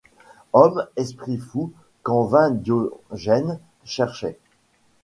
[0.51, 4.39] Homme, esprit fou qu’en vain Diogène cherchait